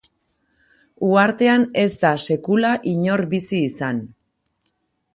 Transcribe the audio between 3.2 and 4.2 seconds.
bizi izan.